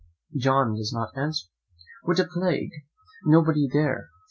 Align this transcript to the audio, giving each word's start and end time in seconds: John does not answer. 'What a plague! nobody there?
John 0.35 0.73
does 0.73 0.91
not 0.91 1.15
answer. 1.15 1.45
'What 2.05 2.17
a 2.17 2.25
plague! 2.25 2.71
nobody 3.23 3.67
there? 3.71 4.09